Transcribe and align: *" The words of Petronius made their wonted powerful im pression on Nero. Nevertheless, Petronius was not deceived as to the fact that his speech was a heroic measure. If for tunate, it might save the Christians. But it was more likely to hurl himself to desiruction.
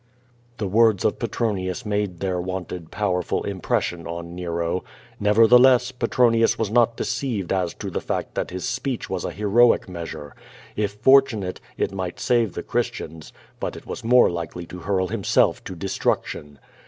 *" 0.19 0.37
The 0.57 0.67
words 0.67 1.05
of 1.05 1.19
Petronius 1.19 1.85
made 1.85 2.21
their 2.21 2.41
wonted 2.41 2.89
powerful 2.89 3.43
im 3.43 3.59
pression 3.59 4.07
on 4.07 4.33
Nero. 4.33 4.83
Nevertheless, 5.19 5.91
Petronius 5.91 6.57
was 6.57 6.71
not 6.71 6.97
deceived 6.97 7.53
as 7.53 7.75
to 7.75 7.91
the 7.91 8.01
fact 8.01 8.33
that 8.33 8.49
his 8.49 8.65
speech 8.65 9.11
was 9.11 9.25
a 9.25 9.31
heroic 9.31 9.87
measure. 9.87 10.35
If 10.75 10.93
for 10.93 11.21
tunate, 11.21 11.57
it 11.77 11.91
might 11.93 12.19
save 12.19 12.53
the 12.53 12.63
Christians. 12.63 13.31
But 13.59 13.75
it 13.75 13.85
was 13.85 14.03
more 14.03 14.31
likely 14.31 14.65
to 14.65 14.79
hurl 14.79 15.09
himself 15.09 15.63
to 15.65 15.75
desiruction. 15.75 16.57